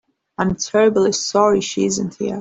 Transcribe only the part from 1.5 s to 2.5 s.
she isn't here.